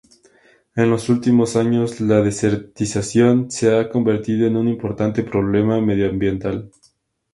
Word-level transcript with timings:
En 0.75 0.89
los 0.89 1.09
últimos 1.09 1.55
años, 1.55 2.01
la 2.01 2.23
desertización 2.23 3.51
se 3.51 3.77
ha 3.77 3.87
convertido 3.91 4.47
en 4.47 4.55
un 4.57 4.67
importante 4.67 5.21
problema 5.21 5.79
medioambiental. 5.79 6.71